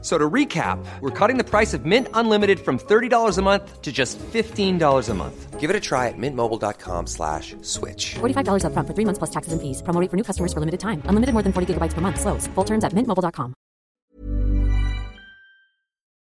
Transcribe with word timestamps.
So 0.00 0.16
to 0.16 0.30
recap, 0.30 0.78
we're 1.00 1.10
cutting 1.10 1.38
the 1.38 1.44
price 1.44 1.74
of 1.74 1.84
Mint 1.84 2.06
Unlimited 2.14 2.60
from 2.60 2.78
$30 2.78 3.36
a 3.36 3.42
month 3.42 3.82
to 3.82 3.90
just 3.90 4.16
$15 4.18 5.08
a 5.08 5.14
month. 5.14 5.58
Give 5.58 5.70
it 5.70 5.74
a 5.74 5.80
try 5.80 6.06
at 6.06 6.14
mintmobile.com 6.16 7.08
slash 7.08 7.56
switch. 7.62 8.14
$45 8.14 8.64
up 8.64 8.72
front 8.74 8.86
for 8.86 8.94
three 8.94 9.04
months 9.04 9.18
plus 9.18 9.30
taxes 9.30 9.52
and 9.52 9.60
fees. 9.60 9.82
Promo 9.82 10.00
rate 10.00 10.08
for 10.08 10.16
new 10.16 10.22
customers 10.22 10.52
for 10.52 10.60
limited 10.60 10.78
time. 10.78 11.02
Unlimited 11.06 11.32
more 11.32 11.42
than 11.42 11.52
40 11.52 11.74
gigabytes 11.74 11.94
per 11.94 12.00
month. 12.00 12.20
Slows. 12.20 12.46
Full 12.54 12.64
terms 12.64 12.84
at 12.84 12.92
mintmobile.com. 12.92 13.54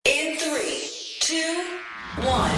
In 0.05 0.37
three, 0.37 0.91
two, 1.20 1.65
one. 2.29 2.51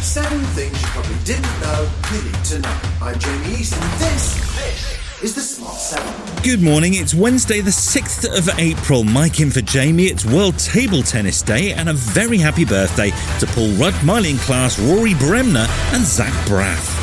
Seven 0.00 0.40
things 0.54 0.80
you 0.80 0.88
probably 0.88 1.16
didn't 1.24 1.60
know 1.60 1.90
you 2.12 2.22
need 2.22 2.44
to 2.44 2.58
know. 2.60 2.80
I'm 3.00 3.18
Jamie 3.18 3.54
East, 3.56 3.74
and 3.74 4.00
this, 4.00 4.56
this 4.56 5.11
is 5.22 5.36
the 5.36 5.40
Smart 5.40 5.76
7. 5.76 6.42
Good 6.42 6.60
morning. 6.60 6.94
It's 6.94 7.14
Wednesday, 7.14 7.60
the 7.60 7.70
6th 7.70 8.26
of 8.36 8.48
April. 8.58 9.04
Mike 9.04 9.38
in 9.38 9.50
for 9.52 9.60
Jamie. 9.60 10.04
It's 10.06 10.24
World 10.24 10.58
Table 10.58 11.02
Tennis 11.02 11.42
Day, 11.42 11.72
and 11.72 11.88
a 11.88 11.92
very 11.92 12.38
happy 12.38 12.64
birthday 12.64 13.10
to 13.38 13.46
Paul 13.46 13.70
Rudd, 13.74 13.94
Miley 14.04 14.34
Class, 14.38 14.80
Rory 14.80 15.14
Bremner, 15.14 15.66
and 15.92 16.04
Zach 16.04 16.32
Braff. 16.48 16.98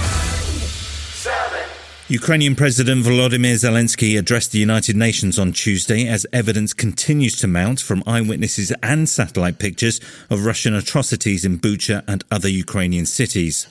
Ukrainian 2.10 2.56
President 2.56 3.06
Volodymyr 3.06 3.54
Zelensky 3.54 4.18
addressed 4.18 4.52
the 4.52 4.58
United 4.60 4.96
Nations 4.96 5.38
on 5.38 5.54
Tuesday 5.54 6.08
as 6.08 6.26
evidence 6.34 6.74
continues 6.74 7.36
to 7.38 7.48
mount 7.48 7.80
from 7.80 8.04
eyewitnesses 8.08 8.74
and 8.82 9.08
satellite 9.08 9.60
pictures 9.60 10.02
of 10.30 10.44
Russian 10.44 10.74
atrocities 10.74 11.46
in 11.46 11.60
Bucha 11.60 12.04
and 12.08 12.24
other 12.32 12.50
Ukrainian 12.50 13.06
cities. 13.06 13.68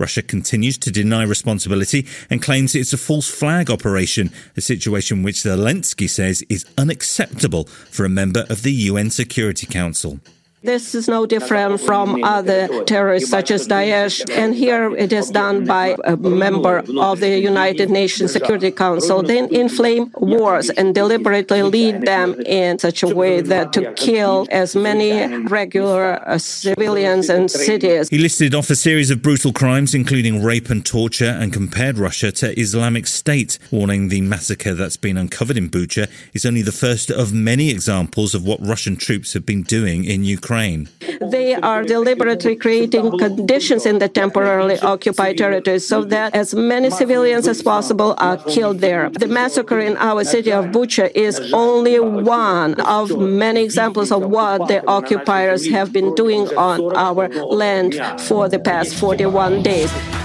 Russia 0.00 0.22
continues 0.22 0.78
to 0.78 0.90
deny 0.90 1.22
responsibility 1.22 2.06
and 2.30 2.42
claims 2.42 2.74
it's 2.74 2.94
a 2.94 2.98
false 2.98 3.28
flag 3.28 3.70
operation, 3.70 4.32
a 4.56 4.60
situation 4.60 5.22
which 5.22 5.36
Zelensky 5.36 6.08
says 6.08 6.42
is 6.48 6.64
unacceptable 6.78 7.64
for 7.64 8.06
a 8.06 8.08
member 8.08 8.46
of 8.48 8.62
the 8.62 8.72
UN 8.72 9.10
Security 9.10 9.66
Council. 9.66 10.18
This 10.62 10.94
is 10.94 11.08
no 11.08 11.24
different 11.24 11.80
from 11.80 12.22
other 12.22 12.84
terrorists 12.84 13.30
such 13.30 13.50
as 13.50 13.66
Daesh. 13.66 14.28
And 14.30 14.54
here 14.54 14.94
it 14.94 15.10
is 15.10 15.30
done 15.30 15.64
by 15.64 15.96
a 16.04 16.18
member 16.18 16.84
of 16.98 17.20
the 17.20 17.38
United 17.38 17.88
Nations 17.88 18.32
Security 18.32 18.70
Council. 18.70 19.22
They 19.22 19.38
inflame 19.38 20.12
wars 20.18 20.68
and 20.68 20.94
deliberately 20.94 21.62
lead 21.62 22.02
them 22.02 22.38
in 22.44 22.78
such 22.78 23.02
a 23.02 23.08
way 23.08 23.40
that 23.40 23.72
to 23.72 23.94
kill 23.94 24.46
as 24.50 24.76
many 24.76 25.34
regular 25.44 26.22
uh, 26.28 26.36
civilians 26.36 27.30
and 27.30 27.50
cities. 27.50 28.10
He 28.10 28.18
listed 28.18 28.54
off 28.54 28.68
a 28.68 28.76
series 28.76 29.10
of 29.10 29.22
brutal 29.22 29.54
crimes, 29.54 29.94
including 29.94 30.42
rape 30.42 30.68
and 30.68 30.84
torture, 30.84 31.38
and 31.40 31.54
compared 31.54 31.96
Russia 31.96 32.32
to 32.32 32.60
Islamic 32.60 33.06
State, 33.06 33.58
warning 33.70 34.08
the 34.08 34.20
massacre 34.20 34.74
that's 34.74 34.98
been 34.98 35.16
uncovered 35.16 35.56
in 35.56 35.70
Bucha 35.70 36.10
is 36.34 36.44
only 36.44 36.60
the 36.60 36.70
first 36.70 37.10
of 37.10 37.32
many 37.32 37.70
examples 37.70 38.34
of 38.34 38.44
what 38.44 38.60
Russian 38.60 38.96
troops 38.96 39.32
have 39.32 39.46
been 39.46 39.62
doing 39.62 40.04
in 40.04 40.22
Ukraine. 40.22 40.49
Ukraine. 40.50 40.88
They 41.20 41.54
are 41.54 41.82
deliberately 41.84 42.56
creating 42.56 43.18
conditions 43.18 43.86
in 43.86 44.00
the 44.00 44.08
temporarily 44.08 44.78
occupied 44.80 45.38
territories 45.38 45.86
so 45.86 46.02
that 46.04 46.34
as 46.34 46.54
many 46.54 46.90
civilians 46.90 47.46
as 47.46 47.62
possible 47.62 48.14
are 48.18 48.36
killed 48.54 48.80
there. 48.80 49.10
The 49.10 49.28
massacre 49.28 49.78
in 49.78 49.96
our 49.98 50.24
city 50.24 50.52
of 50.52 50.64
Bucha 50.74 51.06
is 51.14 51.34
only 51.52 52.00
one 52.00 52.74
of 52.80 53.16
many 53.16 53.62
examples 53.62 54.10
of 54.10 54.22
what 54.22 54.66
the 54.66 54.84
occupiers 54.88 55.68
have 55.70 55.92
been 55.92 56.14
doing 56.16 56.48
on 56.56 56.96
our 56.96 57.28
land 57.62 57.90
for 58.26 58.48
the 58.48 58.58
past 58.58 58.94
41 58.96 59.62
days. 59.62 60.19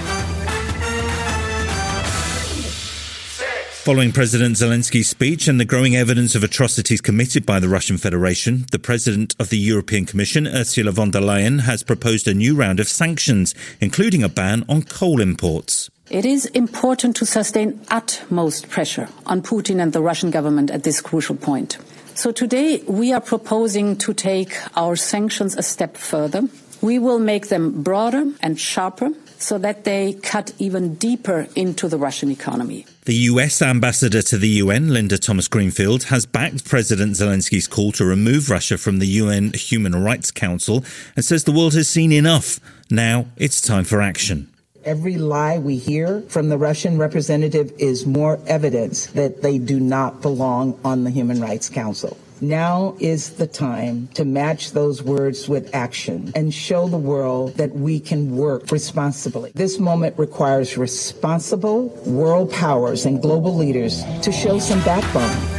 Following 3.86 4.10
President 4.10 4.56
Zelensky's 4.56 5.08
speech 5.08 5.46
and 5.46 5.60
the 5.60 5.64
growing 5.64 5.94
evidence 5.94 6.34
of 6.34 6.42
atrocities 6.42 7.00
committed 7.00 7.46
by 7.46 7.60
the 7.60 7.68
Russian 7.68 7.98
Federation, 7.98 8.66
the 8.72 8.80
President 8.80 9.36
of 9.38 9.48
the 9.48 9.58
European 9.58 10.04
Commission, 10.04 10.48
Ursula 10.48 10.90
von 10.90 11.12
der 11.12 11.20
Leyen, 11.20 11.60
has 11.60 11.84
proposed 11.84 12.26
a 12.26 12.34
new 12.34 12.56
round 12.56 12.80
of 12.80 12.88
sanctions, 12.88 13.54
including 13.80 14.24
a 14.24 14.28
ban 14.28 14.64
on 14.68 14.82
coal 14.82 15.20
imports. 15.20 15.88
It 16.10 16.26
is 16.26 16.46
important 16.46 17.14
to 17.18 17.26
sustain 17.26 17.80
utmost 17.88 18.68
pressure 18.70 19.08
on 19.24 19.40
Putin 19.40 19.80
and 19.80 19.92
the 19.92 20.02
Russian 20.02 20.32
government 20.32 20.72
at 20.72 20.82
this 20.82 21.00
crucial 21.00 21.36
point. 21.36 21.78
So 22.16 22.32
today 22.32 22.82
we 22.88 23.12
are 23.12 23.20
proposing 23.20 23.94
to 23.98 24.12
take 24.12 24.52
our 24.74 24.96
sanctions 24.96 25.54
a 25.54 25.62
step 25.62 25.96
further. 25.96 26.48
We 26.82 26.98
will 26.98 27.20
make 27.20 27.50
them 27.50 27.84
broader 27.84 28.32
and 28.40 28.58
sharper 28.58 29.12
so 29.38 29.58
that 29.58 29.84
they 29.84 30.14
cut 30.14 30.52
even 30.58 30.94
deeper 30.94 31.46
into 31.54 31.88
the 31.88 31.98
Russian 31.98 32.30
economy. 32.30 32.86
The 33.04 33.14
US 33.30 33.62
ambassador 33.62 34.22
to 34.22 34.38
the 34.38 34.48
UN, 34.48 34.92
Linda 34.92 35.18
Thomas 35.18 35.48
Greenfield, 35.48 36.04
has 36.04 36.26
backed 36.26 36.64
President 36.64 37.12
Zelensky's 37.12 37.66
call 37.66 37.92
to 37.92 38.04
remove 38.04 38.50
Russia 38.50 38.76
from 38.78 38.98
the 38.98 39.06
UN 39.06 39.52
Human 39.52 39.94
Rights 40.02 40.30
Council 40.30 40.84
and 41.14 41.24
says 41.24 41.44
the 41.44 41.52
world 41.52 41.74
has 41.74 41.88
seen 41.88 42.12
enough. 42.12 42.58
Now 42.90 43.26
it's 43.36 43.60
time 43.60 43.84
for 43.84 44.02
action. 44.02 44.48
Every 44.84 45.18
lie 45.18 45.58
we 45.58 45.78
hear 45.78 46.20
from 46.28 46.48
the 46.48 46.58
Russian 46.58 46.96
representative 46.96 47.72
is 47.78 48.06
more 48.06 48.38
evidence 48.46 49.06
that 49.06 49.42
they 49.42 49.58
do 49.58 49.80
not 49.80 50.22
belong 50.22 50.78
on 50.84 51.02
the 51.02 51.10
Human 51.10 51.40
Rights 51.40 51.68
Council. 51.68 52.16
Now 52.40 52.96
is 53.00 53.30
the 53.30 53.46
time 53.46 54.08
to 54.14 54.24
match 54.26 54.72
those 54.72 55.02
words 55.02 55.48
with 55.48 55.74
action 55.74 56.32
and 56.34 56.52
show 56.52 56.86
the 56.86 56.98
world 56.98 57.54
that 57.54 57.72
we 57.72 57.98
can 57.98 58.36
work 58.36 58.70
responsibly. 58.70 59.52
This 59.54 59.78
moment 59.78 60.18
requires 60.18 60.76
responsible 60.76 61.88
world 62.04 62.52
powers 62.52 63.06
and 63.06 63.22
global 63.22 63.56
leaders 63.56 64.04
to 64.20 64.32
show 64.32 64.58
some 64.58 64.80
backbone. 64.80 65.55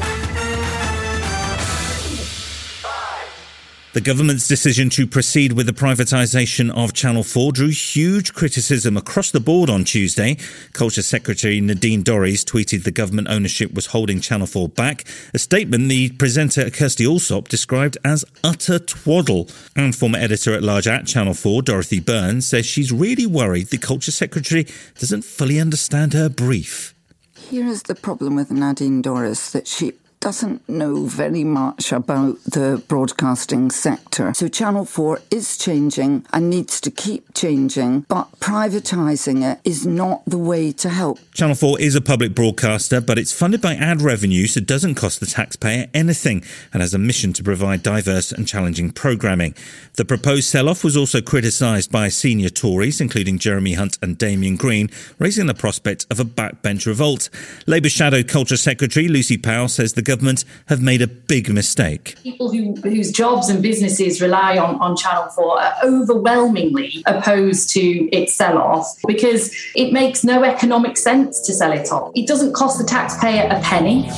The 3.98 4.02
government's 4.02 4.48
decision 4.48 4.92
to 4.92 5.08
proceed 5.08 5.54
with 5.54 5.66
the 5.66 5.74
privatisation 5.74 6.70
of 6.70 6.94
Channel 6.94 7.24
4 7.24 7.52
drew 7.52 7.70
huge 7.70 8.32
criticism 8.32 8.96
across 8.96 9.32
the 9.32 9.40
board 9.40 9.72
on 9.72 9.86
Tuesday. 9.86 10.38
Culture 10.74 11.02
Secretary 11.02 11.60
Nadine 11.60 12.04
Dorries 12.04 12.46
tweeted 12.46 12.84
the 12.84 12.92
government 12.92 13.28
ownership 13.28 13.74
was 13.74 13.88
holding 13.88 14.22
Channel 14.22 14.46
4 14.46 14.70
back, 14.70 15.04
a 15.34 15.40
statement 15.40 15.90
the 15.90 16.12
presenter 16.12 16.66
Kirstie 16.66 17.08
Allsopp 17.08 17.48
described 17.48 17.98
as 18.06 18.24
utter 18.44 18.78
twaddle. 18.78 19.50
And 19.76 19.96
former 19.96 20.20
editor 20.20 20.54
at 20.54 20.62
large 20.62 20.88
at 20.88 21.08
Channel 21.08 21.34
4, 21.34 21.64
Dorothy 21.64 22.00
Byrne, 22.00 22.42
says 22.42 22.68
she's 22.68 22.92
really 22.92 23.26
worried 23.26 23.70
the 23.72 23.80
Culture 23.80 24.12
Secretary 24.12 24.68
doesn't 25.00 25.24
fully 25.24 25.60
understand 25.60 26.14
her 26.14 26.30
brief. 26.30 26.94
Here 27.36 27.66
is 27.66 27.82
the 27.82 27.96
problem 27.96 28.36
with 28.36 28.52
Nadine 28.52 29.02
Dorries 29.02 29.52
that 29.54 29.68
she 29.68 29.94
doesn't 30.20 30.68
know 30.68 31.06
very 31.06 31.44
much 31.44 31.92
about 31.92 32.44
the 32.44 32.84
broadcasting 32.88 33.70
sector. 33.70 34.34
So 34.34 34.48
Channel 34.48 34.86
4 34.86 35.20
is 35.32 35.58
changing 35.58 36.26
and 36.34 36.50
needs 36.50 36.82
to 36.82 36.92
keep 36.92 37.34
changing, 37.34 38.02
but 38.08 38.28
privatising 38.40 39.50
it 39.50 39.60
is 39.64 39.86
not 39.86 40.24
the 40.26 40.38
way 40.38 40.72
to 40.74 40.90
help. 40.90 41.20
Channel 41.34 41.56
4 41.56 41.80
is 41.80 41.96
a 41.96 42.02
public 42.02 42.34
broadcaster, 42.34 43.00
but 43.00 43.18
it's 43.20 43.32
funded 43.32 43.62
by 43.62 43.76
ad 43.76 44.02
revenue, 44.02 44.48
so 44.48 44.58
it 44.58 44.66
doesn't 44.66 44.96
cost 44.96 45.20
the 45.20 45.26
taxpayer 45.26 45.88
anything 45.94 46.44
and 46.74 46.82
has 46.82 46.94
a 46.94 47.00
mission 47.00 47.32
to 47.34 47.44
provide 47.44 47.84
diverse 47.84 48.32
and 48.32 48.48
challenging 48.48 48.92
programming. 48.92 49.54
The 49.98 50.06
proposed 50.06 50.50
sell 50.50 50.70
off 50.70 50.84
was 50.84 50.98
also 50.98 51.22
criticised 51.22 51.92
by 51.92 52.10
senior 52.10 52.50
Tories, 52.50 53.00
including 53.00 53.38
Jeremy 53.38 53.74
Hunt 53.74 53.98
and 54.02 54.18
Damian 54.18 54.56
Green, 54.56 54.90
raising 55.20 55.46
the 55.46 55.54
prospect 55.54 56.06
of 56.10 56.20
a 56.20 56.26
backbench 56.26 56.86
revolt. 56.86 57.30
Labour 57.68 57.90
Shadow 57.90 58.24
Culture 58.24 58.58
Secretary 58.58 59.08
Lucy 59.08 59.38
Powell 59.38 59.68
says 59.68 59.94
the 59.94 60.07
government 60.08 60.44
have 60.68 60.82
made 60.82 61.02
a 61.04 61.08
big 61.08 61.50
mistake. 61.50 62.16
People 62.24 62.52
who, 62.52 62.74
whose 62.82 63.12
jobs 63.12 63.50
and 63.50 63.62
businesses 63.62 64.20
rely 64.22 64.58
on, 64.58 64.76
on 64.82 64.96
Channel 64.96 65.28
4 65.28 65.62
are 65.62 65.74
overwhelmingly 65.84 67.04
opposed 67.06 67.70
to 67.72 68.10
its 68.16 68.34
sell 68.34 68.58
off 68.58 68.96
because 69.06 69.54
it 69.76 69.94
makes 69.94 70.24
no 70.24 70.44
economic 70.44 70.98
sense 70.98 71.40
to 71.42 71.54
sell 71.54 71.72
it 71.72 71.92
off. 71.92 72.12
It 72.16 72.28
doesn't 72.28 72.54
cost 72.54 72.80
the 72.80 72.86
taxpayer 72.86 73.48
a 73.52 73.60
penny. 73.62 74.10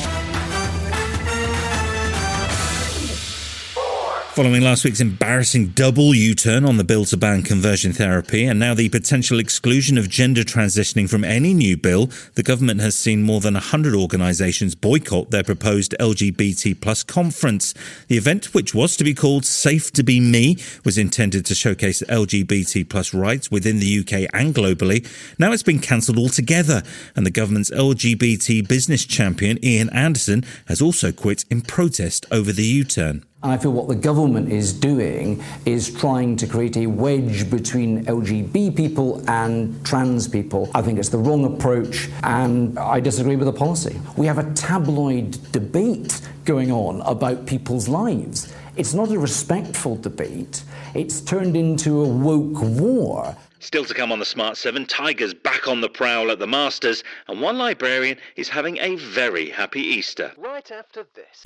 Following 4.39 4.61
last 4.61 4.85
week's 4.85 5.01
embarrassing 5.01 5.73
double 5.75 6.15
U 6.15 6.33
turn 6.33 6.63
on 6.63 6.77
the 6.77 6.85
bill 6.85 7.03
to 7.03 7.17
ban 7.17 7.43
conversion 7.43 7.91
therapy 7.91 8.45
and 8.45 8.57
now 8.57 8.73
the 8.73 8.87
potential 8.87 9.37
exclusion 9.37 9.97
of 9.97 10.07
gender 10.07 10.43
transitioning 10.43 11.09
from 11.09 11.25
any 11.25 11.53
new 11.53 11.75
bill, 11.75 12.09
the 12.35 12.41
government 12.41 12.79
has 12.79 12.95
seen 12.95 13.23
more 13.23 13.41
than 13.41 13.55
100 13.55 13.93
organisations 13.93 14.75
boycott 14.75 15.29
their 15.29 15.43
proposed 15.43 15.93
LGBT 15.99 16.79
plus 16.79 17.03
conference. 17.03 17.73
The 18.07 18.15
event, 18.15 18.53
which 18.53 18.73
was 18.73 18.95
to 18.95 19.03
be 19.03 19.13
called 19.13 19.43
Safe 19.43 19.91
to 19.91 20.03
Be 20.03 20.21
Me, 20.21 20.55
was 20.85 20.97
intended 20.97 21.45
to 21.47 21.53
showcase 21.53 22.01
LGBT 22.03 22.87
plus 22.87 23.13
rights 23.13 23.51
within 23.51 23.79
the 23.79 23.99
UK 23.99 24.29
and 24.33 24.55
globally. 24.55 25.05
Now 25.37 25.51
it's 25.51 25.63
been 25.63 25.79
cancelled 25.79 26.17
altogether, 26.17 26.81
and 27.13 27.25
the 27.25 27.29
government's 27.29 27.71
LGBT 27.71 28.69
business 28.69 29.03
champion, 29.03 29.61
Ian 29.61 29.89
Anderson, 29.89 30.45
has 30.67 30.81
also 30.81 31.11
quit 31.11 31.43
in 31.49 31.59
protest 31.59 32.25
over 32.31 32.53
the 32.53 32.63
U 32.63 32.85
turn. 32.85 33.25
And 33.41 33.53
I 33.53 33.57
feel 33.57 33.71
what 33.71 33.87
the 33.87 33.95
government 33.95 34.51
is 34.51 34.73
doing 34.73 35.41
is 35.63 35.93
trying 35.93 36.35
to 36.37 36.45
create 36.45 36.75
a 36.75 36.87
wedge 36.87 37.49
between 37.49 38.03
LGB 38.03 38.75
people 38.75 39.23
and 39.29 39.85
trans 39.85 40.27
people. 40.27 40.69
I 40.75 40.81
think 40.81 40.99
it's 40.99 41.07
the 41.07 41.19
wrong 41.19 41.45
approach, 41.45 42.09
and 42.23 42.77
I 42.77 42.99
disagree 42.99 43.37
with 43.37 43.45
the 43.45 43.53
policy. 43.53 43.97
We 44.17 44.25
have 44.25 44.39
a 44.39 44.53
tabloid 44.55 45.37
debate 45.53 46.19
going 46.43 46.69
on 46.69 46.99
about 47.01 47.45
people's 47.45 47.87
lives. 47.87 48.53
It's 48.75 48.93
not 48.93 49.09
a 49.09 49.17
respectful 49.17 49.95
debate, 49.95 50.63
it's 50.93 51.21
turned 51.21 51.55
into 51.55 52.01
a 52.01 52.09
woke 52.09 52.61
war. 52.61 53.37
Still 53.59 53.85
to 53.85 53.93
come 53.93 54.11
on 54.11 54.19
the 54.19 54.25
Smart 54.25 54.57
7, 54.57 54.85
Tiger's 54.85 55.33
back 55.33 55.65
on 55.69 55.79
the 55.79 55.89
prowl 55.89 56.31
at 56.31 56.39
the 56.39 56.47
Masters, 56.47 57.05
and 57.29 57.39
one 57.39 57.57
librarian 57.57 58.17
is 58.35 58.49
having 58.49 58.77
a 58.79 58.95
very 58.95 59.49
happy 59.49 59.81
Easter. 59.81 60.33
Right 60.37 60.69
after 60.71 61.05
this. 61.13 61.45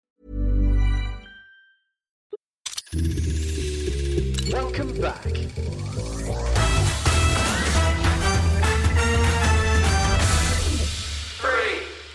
back. 4.99 5.40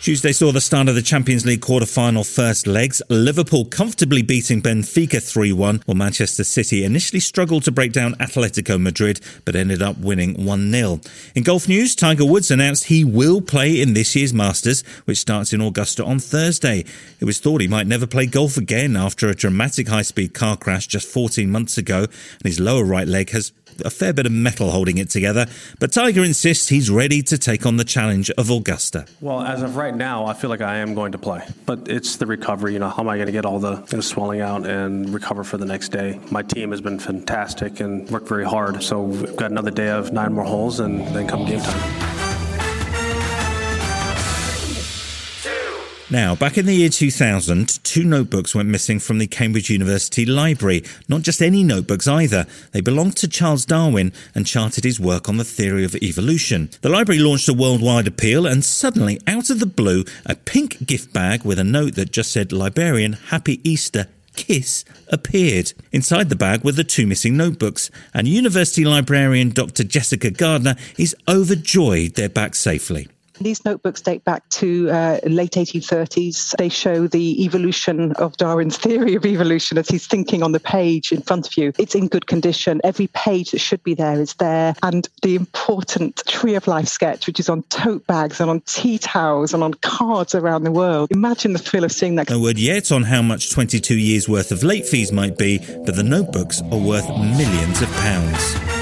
Tuesday 0.06 0.30
saw 0.30 0.52
the 0.52 0.60
start 0.60 0.86
of 0.88 0.94
the 0.94 1.02
Champions 1.02 1.44
League 1.44 1.62
quarter-final 1.62 2.22
first 2.22 2.68
legs. 2.68 3.02
Liverpool 3.08 3.64
comfortably 3.64 4.22
beating 4.22 4.62
Benfica 4.62 5.16
3-1, 5.16 5.82
while 5.84 5.96
Manchester 5.96 6.44
City 6.44 6.84
initially 6.84 7.18
struggled 7.18 7.64
to 7.64 7.72
break 7.72 7.90
down 7.90 8.14
Atletico 8.20 8.80
Madrid, 8.80 9.18
but 9.44 9.56
ended 9.56 9.82
up 9.82 9.98
winning 9.98 10.36
1-0. 10.36 11.34
In 11.34 11.42
golf 11.42 11.66
news, 11.66 11.96
Tiger 11.96 12.24
Woods 12.24 12.52
announced 12.52 12.84
he 12.84 13.02
will 13.02 13.40
play 13.40 13.80
in 13.80 13.94
this 13.94 14.14
year's 14.14 14.32
Masters, 14.32 14.84
which 15.06 15.18
starts 15.18 15.52
in 15.52 15.60
Augusta 15.60 16.04
on 16.04 16.20
Thursday. 16.20 16.84
It 17.18 17.24
was 17.24 17.40
thought 17.40 17.60
he 17.60 17.66
might 17.66 17.88
never 17.88 18.06
play 18.06 18.26
golf 18.26 18.56
again 18.56 18.96
after 18.96 19.28
a 19.28 19.34
dramatic 19.34 19.88
high-speed 19.88 20.34
car 20.34 20.56
crash 20.56 20.86
just 20.86 21.08
14 21.08 21.50
months 21.50 21.78
ago, 21.78 22.02
and 22.02 22.44
his 22.44 22.60
lower 22.60 22.84
right 22.84 23.08
leg 23.08 23.30
has 23.30 23.50
a 23.84 23.90
fair 23.90 24.12
bit 24.12 24.26
of 24.26 24.32
metal 24.32 24.70
holding 24.70 24.98
it 24.98 25.10
together, 25.10 25.46
but 25.78 25.92
Tiger 25.92 26.24
insists 26.24 26.68
he's 26.68 26.90
ready 26.90 27.22
to 27.22 27.36
take 27.36 27.66
on 27.66 27.76
the 27.76 27.84
challenge 27.84 28.30
of 28.30 28.50
Augusta. 28.50 29.06
Well, 29.20 29.42
as 29.42 29.62
of 29.62 29.76
right 29.76 29.95
now, 29.96 30.26
I 30.26 30.34
feel 30.34 30.50
like 30.50 30.60
I 30.60 30.76
am 30.76 30.94
going 30.94 31.12
to 31.12 31.18
play, 31.18 31.46
but 31.64 31.88
it's 31.88 32.16
the 32.16 32.26
recovery. 32.26 32.72
You 32.72 32.78
know, 32.78 32.88
how 32.88 33.02
am 33.02 33.08
I 33.08 33.16
going 33.16 33.26
to 33.26 33.32
get 33.32 33.44
all 33.44 33.58
the 33.58 33.76
you 33.90 33.96
know, 33.96 34.00
swelling 34.00 34.40
out 34.40 34.66
and 34.66 35.12
recover 35.12 35.44
for 35.44 35.56
the 35.56 35.66
next 35.66 35.90
day? 35.90 36.20
My 36.30 36.42
team 36.42 36.70
has 36.70 36.80
been 36.80 36.98
fantastic 36.98 37.80
and 37.80 38.08
worked 38.10 38.28
very 38.28 38.44
hard, 38.44 38.82
so 38.82 39.02
we've 39.02 39.36
got 39.36 39.50
another 39.50 39.70
day 39.70 39.88
of 39.88 40.12
nine 40.12 40.32
more 40.32 40.44
holes, 40.44 40.80
and 40.80 41.06
then 41.08 41.26
come 41.26 41.44
game 41.46 41.60
time. 41.60 42.15
Now, 46.08 46.36
back 46.36 46.56
in 46.56 46.66
the 46.66 46.74
year 46.74 46.88
2000, 46.88 47.82
two 47.82 48.04
notebooks 48.04 48.54
went 48.54 48.68
missing 48.68 49.00
from 49.00 49.18
the 49.18 49.26
Cambridge 49.26 49.70
University 49.70 50.24
Library. 50.24 50.84
Not 51.08 51.22
just 51.22 51.42
any 51.42 51.64
notebooks 51.64 52.06
either. 52.06 52.46
They 52.70 52.80
belonged 52.80 53.16
to 53.16 53.28
Charles 53.28 53.66
Darwin 53.66 54.12
and 54.32 54.46
charted 54.46 54.84
his 54.84 55.00
work 55.00 55.28
on 55.28 55.36
the 55.36 55.44
theory 55.44 55.84
of 55.84 55.96
evolution. 55.96 56.70
The 56.80 56.90
library 56.90 57.18
launched 57.18 57.48
a 57.48 57.52
worldwide 57.52 58.06
appeal 58.06 58.46
and 58.46 58.64
suddenly, 58.64 59.20
out 59.26 59.50
of 59.50 59.58
the 59.58 59.66
blue, 59.66 60.04
a 60.24 60.36
pink 60.36 60.86
gift 60.86 61.12
bag 61.12 61.44
with 61.44 61.58
a 61.58 61.64
note 61.64 61.96
that 61.96 62.12
just 62.12 62.30
said 62.30 62.52
Librarian 62.52 63.14
Happy 63.14 63.60
Easter 63.68 64.06
Kiss 64.36 64.84
appeared. 65.08 65.72
Inside 65.90 66.28
the 66.28 66.36
bag 66.36 66.62
were 66.62 66.70
the 66.70 66.84
two 66.84 67.08
missing 67.08 67.36
notebooks, 67.36 67.90
and 68.14 68.28
University 68.28 68.84
librarian 68.84 69.50
Dr. 69.50 69.82
Jessica 69.82 70.30
Gardner 70.30 70.76
is 70.96 71.16
overjoyed 71.26 72.14
they're 72.14 72.28
back 72.28 72.54
safely. 72.54 73.08
These 73.40 73.64
notebooks 73.64 74.00
date 74.00 74.24
back 74.24 74.48
to 74.50 74.90
uh, 74.90 75.20
late 75.24 75.52
1830s. 75.52 76.56
They 76.56 76.68
show 76.68 77.06
the 77.06 77.44
evolution 77.44 78.12
of 78.12 78.36
Darwin's 78.36 78.78
theory 78.78 79.14
of 79.14 79.26
evolution 79.26 79.78
as 79.78 79.88
he's 79.88 80.06
thinking 80.06 80.42
on 80.42 80.52
the 80.52 80.60
page 80.60 81.12
in 81.12 81.22
front 81.22 81.46
of 81.46 81.56
you. 81.56 81.72
It's 81.78 81.94
in 81.94 82.08
good 82.08 82.26
condition. 82.26 82.80
Every 82.84 83.08
page 83.08 83.50
that 83.50 83.58
should 83.58 83.82
be 83.82 83.94
there 83.94 84.20
is 84.20 84.34
there. 84.34 84.74
And 84.82 85.08
the 85.22 85.36
important 85.36 86.22
tree 86.26 86.54
of 86.54 86.66
life 86.66 86.88
sketch, 86.88 87.26
which 87.26 87.40
is 87.40 87.48
on 87.48 87.62
tote 87.64 88.06
bags 88.06 88.40
and 88.40 88.50
on 88.50 88.60
tea 88.62 88.98
towels 88.98 89.54
and 89.54 89.62
on 89.62 89.74
cards 89.74 90.34
around 90.34 90.64
the 90.64 90.72
world. 90.72 91.10
Imagine 91.10 91.52
the 91.52 91.58
thrill 91.58 91.84
of 91.84 91.92
seeing 91.92 92.16
that. 92.16 92.30
No 92.30 92.40
word 92.40 92.58
yet 92.58 92.90
on 92.92 93.04
how 93.04 93.22
much 93.22 93.50
22 93.50 93.96
years 93.96 94.28
worth 94.28 94.52
of 94.52 94.62
late 94.62 94.86
fees 94.86 95.12
might 95.12 95.36
be, 95.36 95.58
but 95.58 95.96
the 95.96 96.02
notebooks 96.02 96.60
are 96.62 96.78
worth 96.78 97.08
millions 97.08 97.82
of 97.82 97.90
pounds. 97.92 98.75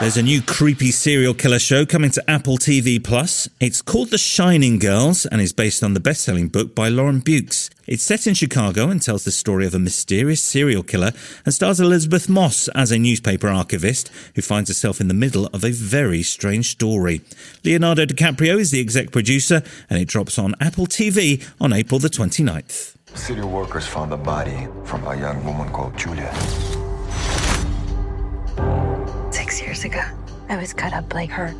There's 0.00 0.16
a 0.16 0.22
new 0.22 0.42
creepy 0.42 0.90
serial 0.90 1.34
killer 1.34 1.60
show 1.60 1.86
coming 1.86 2.10
to 2.10 2.30
Apple 2.30 2.58
TV 2.58 3.02
Plus. 3.02 3.48
It's 3.60 3.80
called 3.80 4.10
The 4.10 4.18
Shining 4.18 4.80
Girls 4.80 5.24
and 5.24 5.40
is 5.40 5.52
based 5.52 5.84
on 5.84 5.94
the 5.94 6.00
best-selling 6.00 6.48
book 6.48 6.74
by 6.74 6.88
Lauren 6.88 7.20
Beukes. 7.20 7.70
It's 7.86 8.02
set 8.02 8.26
in 8.26 8.34
Chicago 8.34 8.88
and 8.90 9.00
tells 9.00 9.24
the 9.24 9.30
story 9.30 9.66
of 9.66 9.74
a 9.74 9.78
mysterious 9.78 10.42
serial 10.42 10.82
killer 10.82 11.12
and 11.44 11.54
stars 11.54 11.78
Elisabeth 11.78 12.28
Moss 12.28 12.66
as 12.74 12.90
a 12.90 12.98
newspaper 12.98 13.48
archivist 13.48 14.10
who 14.34 14.42
finds 14.42 14.68
herself 14.68 15.00
in 15.00 15.06
the 15.06 15.14
middle 15.14 15.46
of 15.52 15.62
a 15.62 15.70
very 15.70 16.24
strange 16.24 16.72
story. 16.72 17.20
Leonardo 17.62 18.04
DiCaprio 18.04 18.58
is 18.58 18.72
the 18.72 18.80
exec 18.80 19.12
producer 19.12 19.62
and 19.88 20.00
it 20.00 20.08
drops 20.08 20.40
on 20.40 20.56
Apple 20.60 20.88
TV 20.88 21.48
on 21.60 21.72
April 21.72 22.00
the 22.00 22.08
29th. 22.08 22.96
City 23.16 23.42
workers 23.42 23.86
found 23.86 24.12
a 24.12 24.16
body 24.16 24.66
from 24.84 25.06
a 25.06 25.16
young 25.16 25.44
woman 25.44 25.70
called 25.70 25.96
Julia. 25.96 26.34
Six 29.84 29.96
ago, 29.96 30.08
I 30.48 30.56
was 30.56 30.72
cut 30.72 30.94
up 30.94 31.12
like 31.12 31.28
her. 31.28 31.50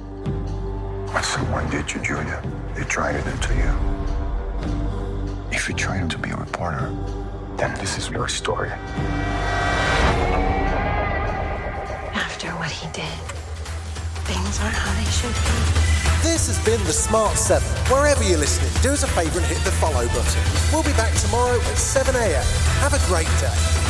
What 1.13 1.27
someone 1.27 1.69
did 1.69 1.87
to 1.89 1.99
Julia, 1.99 2.43
they 2.75 2.85
tried 2.85 3.23
to 3.23 3.31
do 3.31 3.37
to 3.37 3.55
you. 3.55 3.71
If 5.53 5.69
you're 5.69 5.77
trying 5.77 6.09
to 6.09 6.17
be 6.17 6.31
a 6.31 6.37
reporter, 6.37 6.91
then 7.59 7.75
this 7.81 7.99
is 7.99 8.09
your 8.09 8.29
story. 8.29 8.71
After 12.15 12.49
what 12.53 12.71
he 12.71 12.87
did, 12.93 13.13
things 14.25 14.59
aren't 14.59 14.75
how 14.75 14.95
they 14.95 15.11
should 15.11 15.35
be. 15.45 15.53
This 16.23 16.47
has 16.47 16.59
been 16.65 16.83
The 16.85 16.95
Smart 16.95 17.37
7. 17.37 17.63
Wherever 17.93 18.25
you're 18.25 18.39
listening, 18.39 18.73
do 18.81 18.93
us 18.93 19.03
a 19.03 19.07
favour 19.09 19.39
and 19.39 19.47
hit 19.47 19.59
the 19.65 19.73
follow 19.73 20.07
button. 20.07 20.43
We'll 20.73 20.83
be 20.83 20.97
back 20.97 21.13
tomorrow 21.21 21.57
at 21.57 21.77
7am. 21.77 22.43
Have 22.81 22.95
a 22.95 23.07
great 23.07 23.29
day. 23.39 23.84